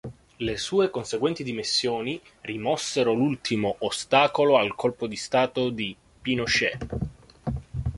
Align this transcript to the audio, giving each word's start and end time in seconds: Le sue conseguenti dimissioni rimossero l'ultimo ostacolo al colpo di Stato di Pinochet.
Le 0.45 0.57
sue 0.57 0.89
conseguenti 0.89 1.43
dimissioni 1.43 2.19
rimossero 2.41 3.13
l'ultimo 3.13 3.75
ostacolo 3.81 4.57
al 4.57 4.73
colpo 4.73 5.05
di 5.05 5.15
Stato 5.15 5.69
di 5.69 5.95
Pinochet. 6.19 6.87